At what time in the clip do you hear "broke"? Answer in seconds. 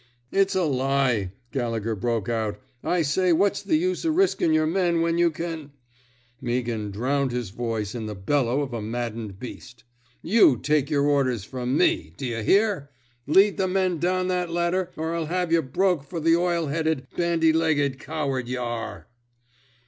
1.95-2.27, 15.61-16.03